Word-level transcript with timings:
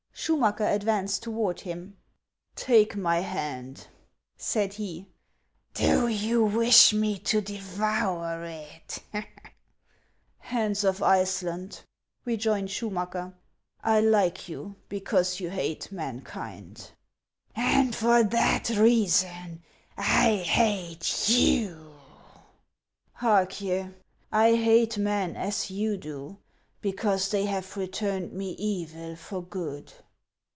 Schumacker 0.13 0.67
advanced 0.71 1.23
toward 1.23 1.61
him. 1.61 1.97
486 2.55 2.93
HANS 2.93 2.93
OF 2.93 3.07
ICELAND." 3.07 3.25
Take 3.25 3.25
iny 3.25 3.25
hand," 3.25 3.87
said 4.37 4.73
he." 4.73 5.07
Do 5.73 6.07
you 6.07 6.43
wish 6.43 6.93
me 6.93 7.17
to 7.17 7.41
devour 7.41 8.43
it?"" 8.43 8.99
Hans 10.51 10.83
of 10.83 11.01
Iceland," 11.01 11.81
rejoined 12.23 12.69
Schumacker," 12.69 13.33
I 13.83 13.99
like 14.01 14.47
you 14.47 14.75
because 14.89 15.39
you 15.39 15.49
hate 15.49 15.91
mankind." 15.91 16.91
"And 17.55 17.95
for 17.95 18.23
that 18.23 18.69
reason 18.69 19.63
I 19.97 20.35
hate 20.35 21.29
you."" 21.29 21.93
Hark 23.13 23.59
ye, 23.59 23.87
I 24.31 24.53
hate 24.55 24.99
men, 24.99 25.35
as 25.35 25.71
you 25.71 25.97
do, 25.97 26.37
because 26.79 27.31
they 27.31 27.45
have 27.45 27.75
returned 27.75 28.33
me 28.33 28.51
evil 28.51 29.15
for 29.15 29.41
good." 29.41 29.91